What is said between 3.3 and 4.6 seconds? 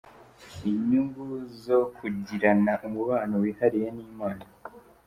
wihariye n’Imana:.